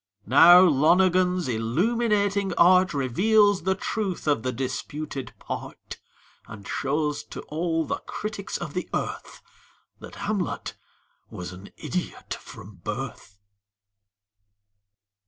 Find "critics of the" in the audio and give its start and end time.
8.07-8.89